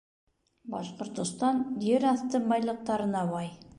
Башкортостан 0.75 1.61
ер 1.91 2.07
аҫты 2.13 2.43
байлыҡтарына 2.51 3.23
бай 3.37 3.53